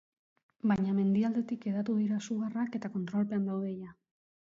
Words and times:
Baina 0.69 0.93
mendialdetik 0.99 1.67
hedatu 1.71 1.97
dira 1.97 2.17
sugarrak 2.29 2.79
eta 2.79 2.91
kontrolpean 2.95 3.47
daude 3.51 3.71
jada. 3.75 3.93